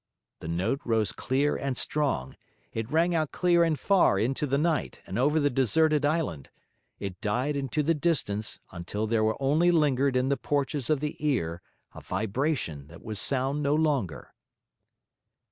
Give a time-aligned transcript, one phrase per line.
[0.39, 2.35] The note rose clear and strong;
[2.73, 6.49] it rang out clear and far into the night and over the deserted island;
[6.97, 11.61] it died into the distance until there only lingered in the porches of the ear
[11.93, 14.33] a vibration that was sound no longer.